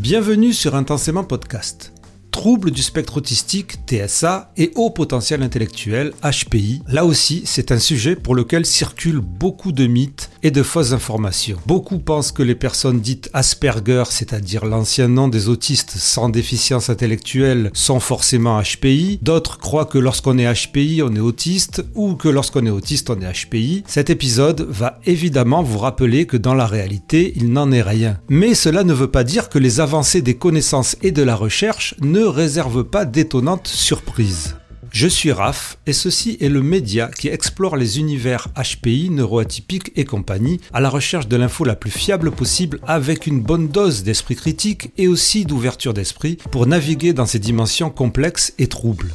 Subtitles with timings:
[0.00, 1.92] Bienvenue sur Intensément Podcast
[2.40, 6.80] troubles du spectre autistique, TSA, et haut potentiel intellectuel, HPI.
[6.88, 11.58] Là aussi, c'est un sujet pour lequel circulent beaucoup de mythes et de fausses informations.
[11.66, 17.70] Beaucoup pensent que les personnes dites Asperger, c'est-à-dire l'ancien nom des autistes sans déficience intellectuelle,
[17.74, 19.18] sont forcément HPI.
[19.20, 23.20] D'autres croient que lorsqu'on est HPI, on est autiste, ou que lorsqu'on est autiste, on
[23.20, 23.84] est HPI.
[23.86, 28.16] Cet épisode va évidemment vous rappeler que dans la réalité, il n'en est rien.
[28.30, 31.94] Mais cela ne veut pas dire que les avancées des connaissances et de la recherche
[32.00, 34.56] ne réserve pas d'étonnantes surprises.
[34.92, 40.04] Je suis Raph et ceci est le média qui explore les univers HPI, neuroatypiques et
[40.04, 44.34] compagnie à la recherche de l'info la plus fiable possible avec une bonne dose d'esprit
[44.34, 49.12] critique et aussi d'ouverture d'esprit pour naviguer dans ces dimensions complexes et troubles.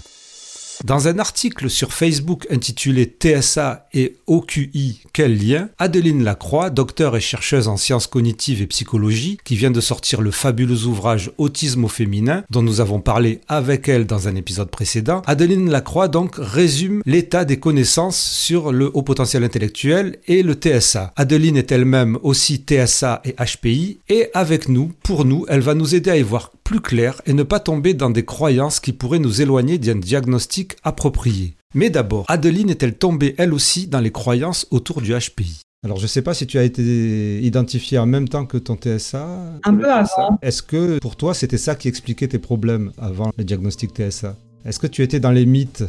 [0.84, 5.70] Dans un article sur Facebook intitulé TSA et OQI, quel lien?
[5.78, 10.32] Adeline Lacroix, docteur et chercheuse en sciences cognitives et psychologie, qui vient de sortir le
[10.32, 15.22] fabuleux ouvrage Autisme au féminin, dont nous avons parlé avec elle dans un épisode précédent,
[15.26, 21.14] Adeline Lacroix donc résume l'état des connaissances sur le haut potentiel intellectuel et le TSA.
[21.16, 25.95] Adeline est elle-même aussi TSA et HPI, et avec nous, pour nous, elle va nous
[25.95, 29.20] aider à y voir plus clair et ne pas tomber dans des croyances qui pourraient
[29.20, 31.55] nous éloigner d'un diagnostic approprié.
[31.73, 36.03] Mais d'abord, Adeline est-elle tombée elle aussi dans les croyances autour du HPI alors, je
[36.05, 39.27] ne sais pas si tu as été identifié en même temps que ton TSA.
[39.63, 40.39] Un peu avant.
[40.41, 44.80] Est-ce que pour toi, c'était ça qui expliquait tes problèmes avant le diagnostic TSA Est-ce
[44.80, 45.83] que tu étais dans les mythes?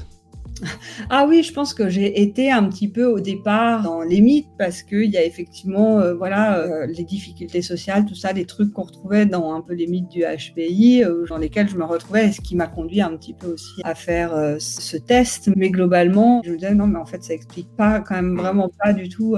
[1.11, 4.49] ah oui, je pense que j'ai été un petit peu au départ dans les mythes
[4.59, 8.73] parce qu'il y a effectivement euh, voilà, euh, les difficultés sociales, tout ça, les trucs
[8.73, 12.29] qu'on retrouvait dans un peu les mythes du HPI, euh, dans lesquels je me retrouvais
[12.29, 15.51] et ce qui m'a conduit un petit peu aussi à faire ce test.
[15.57, 18.71] Mais globalement, je me disais non, mais en fait, ça explique pas quand même vraiment
[18.83, 19.37] pas du tout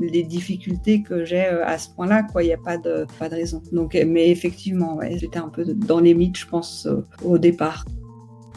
[0.00, 2.26] les difficultés que j'ai à ce point-là.
[2.40, 3.62] Il n'y a pas de, pas de raison.
[3.72, 6.88] Donc, mais effectivement, j'étais un peu dans les mythes, je pense,
[7.24, 7.84] au départ.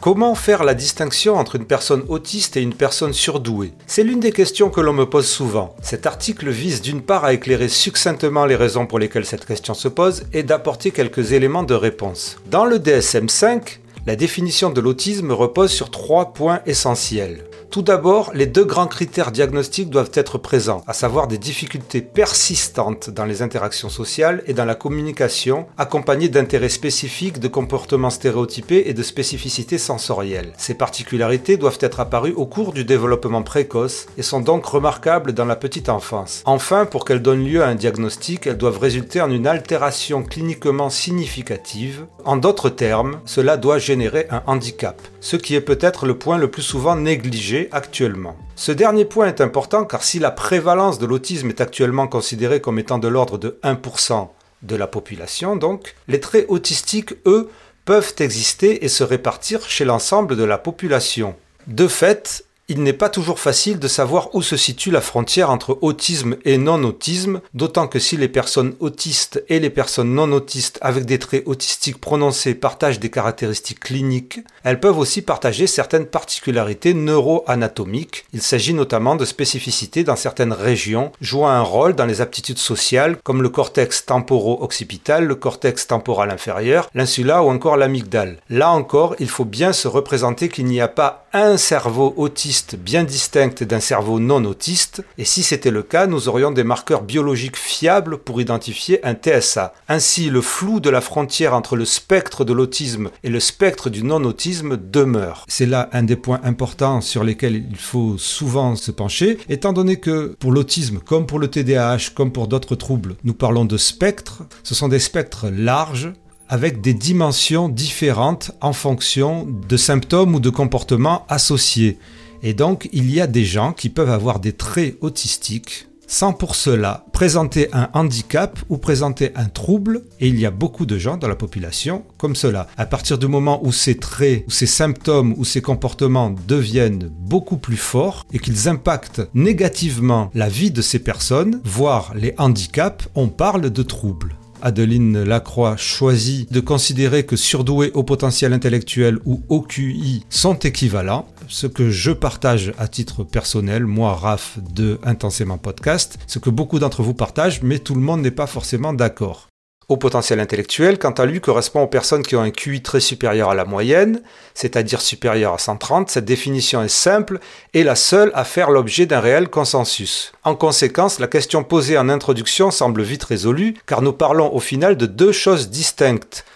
[0.00, 3.72] Comment faire la distinction entre une personne autiste et une personne surdouée?
[3.86, 5.74] C'est l'une des questions que l'on me pose souvent.
[5.82, 9.88] Cet article vise d'une part à éclairer succinctement les raisons pour lesquelles cette question se
[9.88, 12.36] pose et d'apporter quelques éléments de réponse.
[12.50, 17.44] Dans le DSM5, la définition de l'autisme repose sur trois points essentiels.
[17.74, 23.10] Tout d'abord, les deux grands critères diagnostiques doivent être présents, à savoir des difficultés persistantes
[23.10, 28.94] dans les interactions sociales et dans la communication, accompagnées d'intérêts spécifiques, de comportements stéréotypés et
[28.94, 30.52] de spécificités sensorielles.
[30.56, 35.44] Ces particularités doivent être apparues au cours du développement précoce et sont donc remarquables dans
[35.44, 36.44] la petite enfance.
[36.44, 40.90] Enfin, pour qu'elles donnent lieu à un diagnostic, elles doivent résulter en une altération cliniquement
[40.90, 42.06] significative.
[42.24, 46.48] En d'autres termes, cela doit générer un handicap, ce qui est peut-être le point le
[46.48, 48.36] plus souvent négligé actuellement.
[48.56, 52.78] Ce dernier point est important car si la prévalence de l'autisme est actuellement considérée comme
[52.78, 54.28] étant de l'ordre de 1%
[54.62, 57.50] de la population, donc, les traits autistiques, eux,
[57.84, 61.36] peuvent exister et se répartir chez l'ensemble de la population.
[61.66, 65.78] De fait, il n'est pas toujours facile de savoir où se situe la frontière entre
[65.82, 71.04] autisme et non-autisme, d'autant que si les personnes autistes et les personnes non autistes avec
[71.04, 78.24] des traits autistiques prononcés partagent des caractéristiques cliniques, elles peuvent aussi partager certaines particularités neuroanatomiques.
[78.32, 83.18] Il s'agit notamment de spécificités dans certaines régions jouant un rôle dans les aptitudes sociales
[83.22, 88.38] comme le cortex temporo-occipital, le cortex temporal inférieur, l'insula ou encore l'amygdale.
[88.48, 93.02] Là encore, il faut bien se représenter qu'il n'y a pas un cerveau autiste bien
[93.02, 97.56] distincte d'un cerveau non autiste, et si c'était le cas, nous aurions des marqueurs biologiques
[97.56, 99.74] fiables pour identifier un TSA.
[99.88, 104.04] Ainsi, le flou de la frontière entre le spectre de l'autisme et le spectre du
[104.04, 105.44] non-autisme demeure.
[105.48, 109.98] C'est là un des points importants sur lesquels il faut souvent se pencher, étant donné
[109.98, 114.44] que pour l'autisme, comme pour le TDAH, comme pour d'autres troubles, nous parlons de spectres,
[114.62, 116.12] ce sont des spectres larges
[116.54, 121.98] avec des dimensions différentes en fonction de symptômes ou de comportements associés.
[122.44, 126.54] Et donc, il y a des gens qui peuvent avoir des traits autistiques sans pour
[126.54, 131.16] cela présenter un handicap ou présenter un trouble, et il y a beaucoup de gens
[131.16, 132.68] dans la population comme cela.
[132.76, 137.56] À partir du moment où ces traits, ou ces symptômes, ou ces comportements deviennent beaucoup
[137.56, 143.26] plus forts et qu'ils impactent négativement la vie de ces personnes, voire les handicaps, on
[143.26, 144.36] parle de troubles.
[144.64, 151.66] Adeline Lacroix choisit de considérer que surdoué au potentiel intellectuel ou OQI sont équivalents, ce
[151.66, 157.02] que je partage à titre personnel, moi Raph de Intensément Podcast, ce que beaucoup d'entre
[157.02, 159.48] vous partagent, mais tout le monde n'est pas forcément d'accord.
[159.88, 163.50] Au potentiel intellectuel, quant à lui, correspond aux personnes qui ont un QI très supérieur
[163.50, 164.22] à la moyenne,
[164.54, 166.08] c'est-à-dire supérieur à 130.
[166.08, 167.38] Cette définition est simple
[167.74, 170.32] et la seule à faire l'objet d'un réel consensus.
[170.42, 174.96] En conséquence, la question posée en introduction semble vite résolue, car nous parlons au final
[174.96, 176.46] de deux choses distinctes.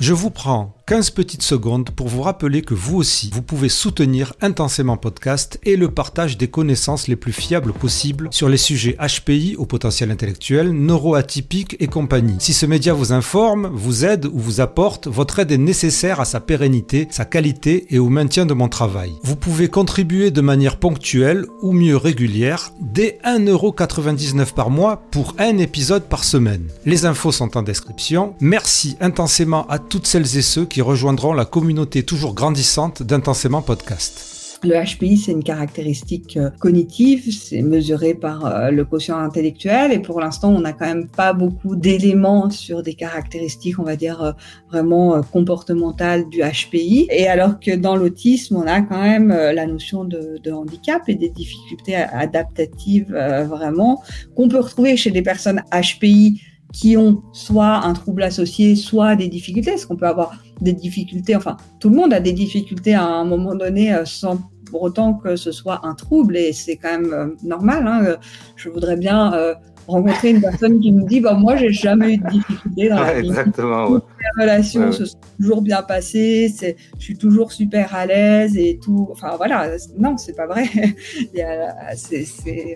[0.00, 4.32] Je vous prends 15 petites secondes pour vous rappeler que vous aussi, vous pouvez soutenir
[4.40, 9.54] Intensément Podcast et le partage des connaissances les plus fiables possibles sur les sujets HPI
[9.56, 12.34] au potentiel intellectuel, neuroatypique et compagnie.
[12.40, 16.24] Si ce média vous informe, vous aide ou vous apporte, votre aide est nécessaire à
[16.24, 19.12] sa pérennité, sa qualité et au maintien de mon travail.
[19.22, 25.56] Vous pouvez contribuer de manière ponctuelle ou mieux régulière dès 1,99€ par mois pour un
[25.58, 26.66] épisode par semaine.
[26.84, 28.34] Les infos sont en description.
[28.40, 34.30] Merci intensément à toutes celles et ceux qui rejoindront la communauté toujours grandissante d'Intensément Podcast.
[34.62, 40.00] Le HPI, c'est une caractéristique euh, cognitive, c'est mesuré par euh, le quotient intellectuel et
[40.00, 44.22] pour l'instant, on n'a quand même pas beaucoup d'éléments sur des caractéristiques, on va dire,
[44.22, 44.32] euh,
[44.70, 47.08] vraiment comportementales du HPI.
[47.10, 51.14] Et alors que dans l'autisme, on a quand même la notion de, de handicap et
[51.14, 53.10] des difficultés adaptatives
[53.48, 54.02] vraiment
[54.36, 56.40] qu'on peut retrouver chez des personnes HPI
[56.72, 59.72] qui ont soit un trouble associé, soit des difficultés.
[59.72, 61.36] Est-ce qu'on peut avoir des difficultés?
[61.36, 64.38] Enfin, tout le monde a des difficultés à un moment donné euh, sans
[64.70, 67.86] pour autant que ce soit un trouble et c'est quand même euh, normal.
[67.86, 68.16] Hein.
[68.56, 69.54] Je voudrais bien euh,
[69.86, 73.20] rencontrer une personne qui me dit bah, Moi, j'ai jamais eu de difficulté dans la
[73.20, 73.28] vie.
[73.28, 73.86] Exactement.
[73.88, 76.52] Toutes les relations se sont toujours bien passées,
[76.98, 79.08] je suis toujours super à l'aise et tout.
[79.10, 80.64] Enfin, voilà, non, c'est pas vrai.
[81.96, 82.24] c'est,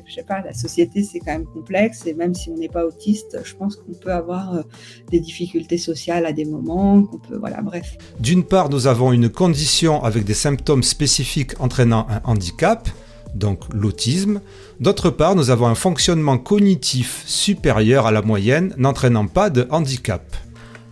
[0.06, 2.84] je sais pas, la société, c'est quand même complexe et même si on n'est pas
[2.84, 4.62] autiste, je pense qu'on peut avoir euh,
[5.10, 7.96] des difficultés sociales à des moments, qu'on peut, voilà, bref.
[8.20, 12.88] D'une part, nous avons une condition avec des symptômes spécifiques entraînant un handicap
[13.34, 14.40] donc l'autisme.
[14.80, 20.22] D'autre part, nous avons un fonctionnement cognitif supérieur à la moyenne n'entraînant pas de handicap.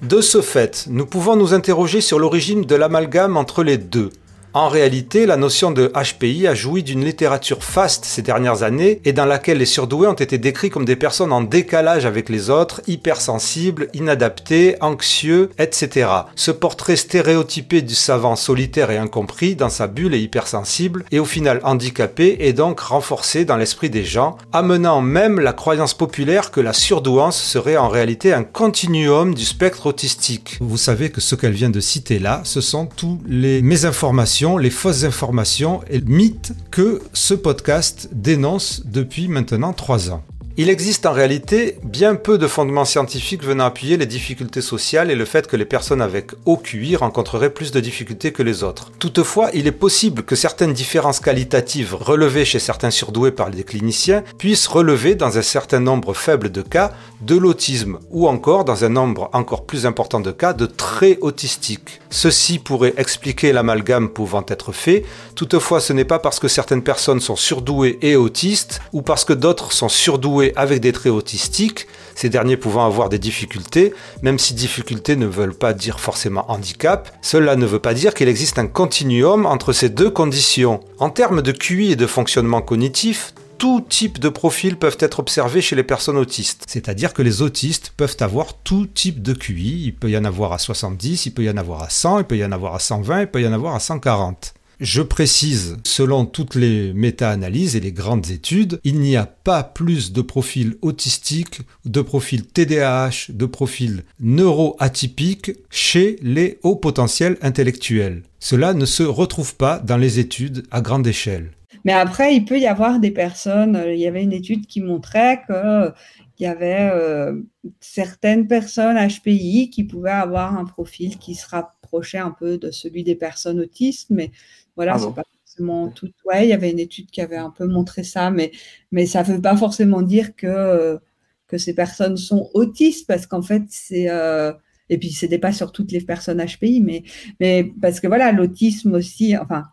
[0.02, 4.10] De ce fait, nous pouvons nous interroger sur l'origine de l'amalgame entre les deux.
[4.54, 9.14] En réalité, la notion de HPI a joui d'une littérature faste ces dernières années et
[9.14, 12.82] dans laquelle les surdoués ont été décrits comme des personnes en décalage avec les autres,
[12.86, 16.10] hypersensibles, inadaptés, anxieux, etc.
[16.36, 21.24] Ce portrait stéréotypé du savant solitaire et incompris dans sa bulle et hypersensible et au
[21.24, 26.60] final handicapé est donc renforcé dans l'esprit des gens, amenant même la croyance populaire que
[26.60, 30.58] la surdouance serait en réalité un continuum du spectre autistique.
[30.60, 34.70] Vous savez que ce qu'elle vient de citer là, ce sont tous les mésinformations les
[34.70, 40.24] fausses informations et mythes que ce podcast dénonce depuis maintenant trois ans.
[40.58, 45.14] Il existe en réalité bien peu de fondements scientifiques venant appuyer les difficultés sociales et
[45.14, 48.92] le fait que les personnes avec haut QI rencontreraient plus de difficultés que les autres.
[48.98, 54.24] Toutefois, il est possible que certaines différences qualitatives relevées chez certains surdoués par les cliniciens
[54.36, 58.90] puissent relever dans un certain nombre faible de cas de l'autisme ou encore dans un
[58.90, 62.00] nombre encore plus important de cas de traits autistiques.
[62.10, 65.04] Ceci pourrait expliquer l'amalgame pouvant être fait,
[65.34, 69.32] toutefois ce n'est pas parce que certaines personnes sont surdouées et autistes ou parce que
[69.32, 73.92] d'autres sont surdouées avec des traits autistiques, ces derniers pouvant avoir des difficultés,
[74.22, 78.28] même si difficultés ne veulent pas dire forcément handicap, cela ne veut pas dire qu'il
[78.28, 80.80] existe un continuum entre ces deux conditions.
[80.98, 85.60] En termes de QI et de fonctionnement cognitif, tout type de profils peuvent être observés
[85.60, 86.64] chez les personnes autistes.
[86.66, 89.84] C'est-à-dire que les autistes peuvent avoir tout type de QI.
[89.84, 92.24] Il peut y en avoir à 70, il peut y en avoir à 100, il
[92.24, 94.54] peut y en avoir à 120, il peut y en avoir à 140.
[94.80, 100.12] Je précise, selon toutes les méta-analyses et les grandes études, il n'y a pas plus
[100.12, 108.22] de profils autistiques, de profils TDAH, de profils neuroatypiques chez les hauts potentiels intellectuels.
[108.40, 111.52] Cela ne se retrouve pas dans les études à grande échelle.
[111.84, 114.80] Mais après, il peut y avoir des personnes, euh, il y avait une étude qui
[114.80, 115.92] montrait qu'il
[116.40, 117.40] y avait euh,
[117.80, 123.02] certaines personnes HPI qui pouvaient avoir un profil qui se rapprochait un peu de celui
[123.04, 124.30] des personnes autistes, mais
[124.76, 126.10] voilà, ah c'est pas forcément tout.
[126.24, 128.52] Ouais, il y avait une étude qui avait un peu montré ça, mais,
[128.90, 130.98] mais ça ne veut pas forcément dire que,
[131.46, 134.08] que ces personnes sont autistes, parce qu'en fait, c'est.
[134.10, 134.52] Euh,
[134.88, 137.04] et puis, ce n'était pas sur toutes les personnes HPI, mais,
[137.40, 139.64] mais parce que voilà, l'autisme aussi, enfin,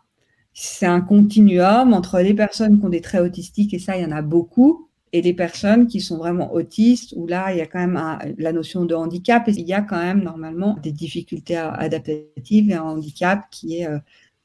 [0.52, 4.06] c'est un continuum entre les personnes qui ont des traits autistiques, et ça, il y
[4.06, 7.66] en a beaucoup, et les personnes qui sont vraiment autistes, où là, il y a
[7.66, 11.56] quand même la notion de handicap, et il y a quand même normalement des difficultés
[11.56, 13.98] adaptatives et un handicap qui est, euh,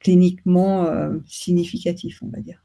[0.08, 2.64] euh, significatif, on va dire.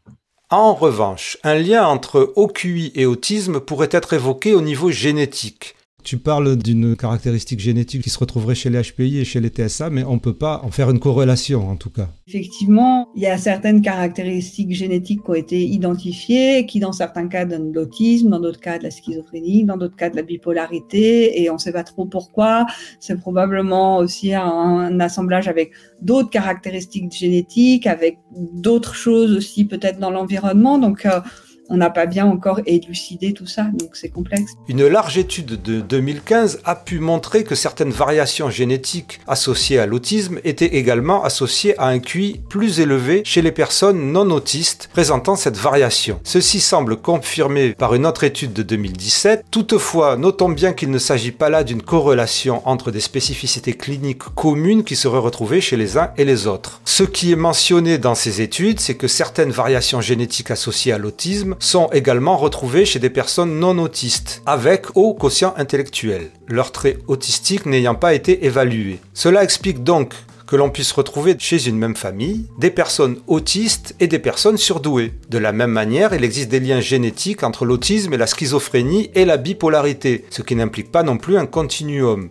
[0.51, 5.77] En revanche, un lien entre OQI et autisme pourrait être évoqué au niveau génétique.
[6.03, 9.91] Tu parles d'une caractéristique génétique qui se retrouverait chez les HPI et chez les TSA,
[9.91, 12.09] mais on ne peut pas en faire une corrélation en tout cas.
[12.29, 17.45] Effectivement, il y a certaines caractéristiques génétiques qui ont été identifiées, qui dans certains cas
[17.45, 21.43] donnent de l'autisme, dans d'autres cas de la schizophrénie, dans d'autres cas de la bipolarité,
[21.43, 22.67] et on ne sait pas trop pourquoi.
[22.99, 30.11] C'est probablement aussi un, assemblage avec d'autres caractéristiques génétiques, avec d'autres choses aussi peut-être dans
[30.11, 30.79] l'environnement.
[30.79, 31.21] Donc, euh,
[31.71, 34.53] on n'a pas bien encore élucidé tout ça, donc c'est complexe.
[34.69, 40.41] Une large étude de 2015 a pu montrer que certaines variations génétiques associées à l'autisme
[40.45, 45.57] étaient également associées à un QI plus élevé chez les personnes non autistes présentant cette
[45.57, 46.21] variation.
[46.25, 49.45] Ceci semble confirmé par une autre étude de 2017.
[49.51, 54.83] Toutefois, notons bien qu'il ne s'agit pas là d'une corrélation entre des spécificités cliniques communes
[54.83, 56.81] qui seraient retrouvées chez les uns et les autres.
[56.85, 61.55] Ce qui est mentionné dans ces études, c'est que certaines variations génétiques associées à l'autisme
[61.61, 67.67] sont également retrouvés chez des personnes non autistes, avec haut quotient intellectuel, leurs traits autistiques
[67.67, 68.99] n'ayant pas été évalués.
[69.15, 70.15] Cela explique donc
[70.47, 75.13] que l'on puisse retrouver chez une même famille des personnes autistes et des personnes surdouées.
[75.29, 79.25] De la même manière, il existe des liens génétiques entre l'autisme et la schizophrénie et
[79.25, 82.31] la bipolarité, ce qui n'implique pas non plus un continuum.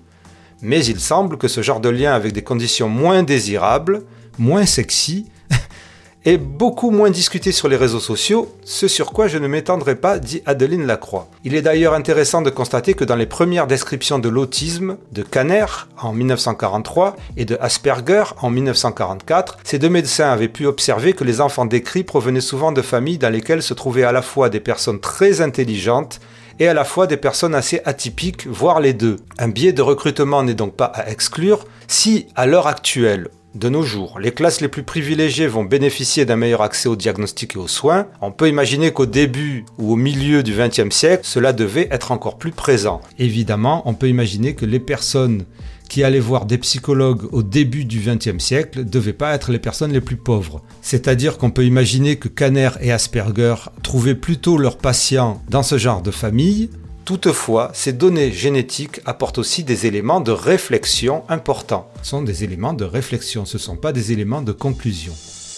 [0.62, 4.04] Mais il semble que ce genre de lien avec des conditions moins désirables,
[4.38, 5.28] moins sexy,
[6.26, 10.20] est beaucoup moins discuté sur les réseaux sociaux, ce sur quoi je ne m'étendrai pas,
[10.20, 11.30] dit Adeline Lacroix.
[11.46, 15.66] Il est d'ailleurs intéressant de constater que dans les premières descriptions de l'autisme de Kanner
[16.02, 21.40] en 1943 et de Asperger en 1944, ces deux médecins avaient pu observer que les
[21.40, 25.00] enfants décrits provenaient souvent de familles dans lesquelles se trouvaient à la fois des personnes
[25.00, 26.20] très intelligentes
[26.60, 29.16] et à la fois des personnes assez atypiques, voire les deux.
[29.38, 33.82] Un biais de recrutement n'est donc pas à exclure si, à l'heure actuelle, de nos
[33.82, 37.68] jours, les classes les plus privilégiées vont bénéficier d'un meilleur accès aux diagnostics et aux
[37.68, 38.08] soins.
[38.22, 42.38] On peut imaginer qu'au début ou au milieu du XXe siècle, cela devait être encore
[42.38, 43.02] plus présent.
[43.18, 45.46] Évidemment, on peut imaginer que les personnes
[45.90, 49.58] qui allaient voir des psychologues au début du XXe siècle ne devaient pas être les
[49.58, 50.62] personnes les plus pauvres.
[50.84, 56.04] C'est-à-dire qu'on peut imaginer que Kanner et Asperger trouvaient plutôt leurs patients dans ce genre
[56.04, 56.70] de famille,
[57.10, 61.90] Toutefois, ces données génétiques apportent aussi des éléments de réflexion importants.
[62.04, 65.14] Ce sont des éléments de réflexion, ce ne sont pas des éléments de conclusion.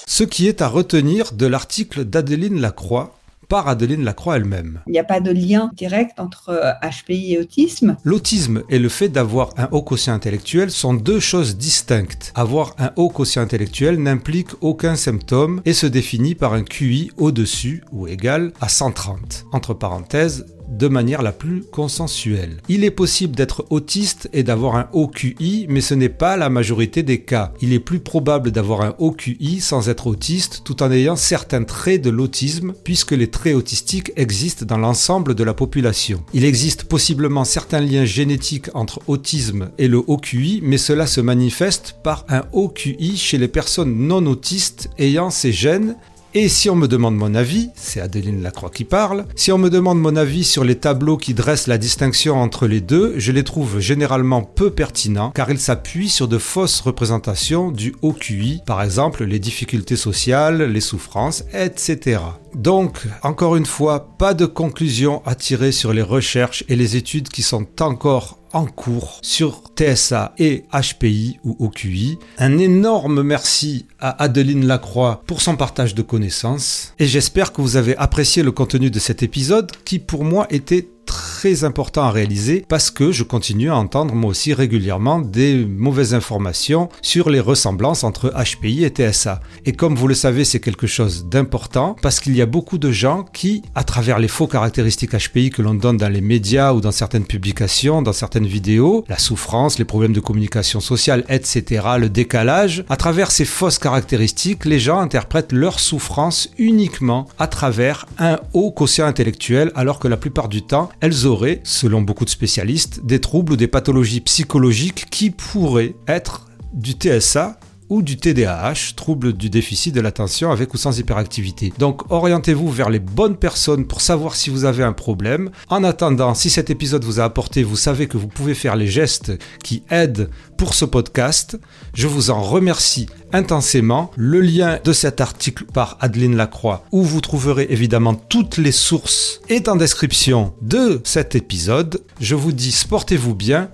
[0.07, 3.13] Ce qui est à retenir de l'article d'Adeline Lacroix
[3.49, 4.79] par Adeline Lacroix elle-même.
[4.87, 7.97] Il n'y a pas de lien direct entre HPI euh, et autisme.
[8.05, 12.31] L'autisme et le fait d'avoir un haut quotient intellectuel sont deux choses distinctes.
[12.33, 17.83] Avoir un haut quotient intellectuel n'implique aucun symptôme et se définit par un QI au-dessus
[17.91, 19.47] ou égal à 130.
[19.51, 22.57] Entre parenthèses, de manière la plus consensuelle.
[22.69, 26.49] Il est possible d'être autiste et d'avoir un haut QI, mais ce n'est pas la
[26.49, 27.53] majorité des cas.
[27.61, 31.63] Il est plus probable d'avoir un haut QI sans être autiste tout en ayant certains
[31.63, 36.23] traits de l'autisme, puisque les traits autistiques existent dans l'ensemble de la population.
[36.33, 41.21] Il existe possiblement certains liens génétiques entre autisme et le haut QI, mais cela se
[41.21, 45.95] manifeste par un haut QI chez les personnes non autistes ayant ces gènes
[46.33, 49.69] et si on me demande mon avis, c'est Adeline Lacroix qui parle, si on me
[49.69, 53.43] demande mon avis sur les tableaux qui dressent la distinction entre les deux, je les
[53.43, 58.81] trouve généralement peu pertinents car ils s'appuient sur de fausses représentations du haut QI, par
[58.81, 62.21] exemple les difficultés sociales, les souffrances, etc.
[62.55, 67.29] Donc, encore une fois, pas de conclusion à tirer sur les recherches et les études
[67.29, 72.17] qui sont encore en cours sur TSA et HPI ou OQI.
[72.37, 77.77] Un énorme merci à Adeline Lacroix pour son partage de connaissances et j'espère que vous
[77.77, 81.20] avez apprécié le contenu de cet épisode qui pour moi était très
[81.63, 86.89] important à réaliser parce que je continue à entendre moi aussi régulièrement des mauvaises informations
[87.01, 89.41] sur les ressemblances entre HPI et TSA.
[89.65, 92.91] Et comme vous le savez, c'est quelque chose d'important parce qu'il y a beaucoup de
[92.91, 96.81] gens qui, à travers les faux caractéristiques HPI que l'on donne dans les médias ou
[96.81, 102.09] dans certaines publications, dans certaines vidéos, la souffrance, les problèmes de communication sociale, etc., le
[102.09, 108.39] décalage, à travers ces fausses caractéristiques, les gens interprètent leur souffrance uniquement à travers un
[108.53, 111.25] haut quotient intellectuel alors que la plupart du temps, elles
[111.63, 117.59] selon beaucoup de spécialistes, des troubles ou des pathologies psychologiques qui pourraient être du TSA
[117.91, 121.73] ou du TDAH, trouble du déficit de l'attention avec ou sans hyperactivité.
[121.77, 125.51] Donc orientez-vous vers les bonnes personnes pour savoir si vous avez un problème.
[125.67, 128.87] En attendant, si cet épisode vous a apporté, vous savez que vous pouvez faire les
[128.87, 131.59] gestes qui aident pour ce podcast.
[131.93, 134.11] Je vous en remercie intensément.
[134.15, 139.41] Le lien de cet article par Adeline Lacroix, où vous trouverez évidemment toutes les sources,
[139.49, 142.01] est en description de cet épisode.
[142.21, 143.69] Je vous dis sportez-vous bien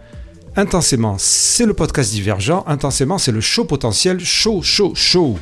[0.58, 2.64] Intensément, c'est le podcast divergent.
[2.66, 4.20] Intensément, c'est le show potentiel.
[4.20, 5.38] Show, show, show.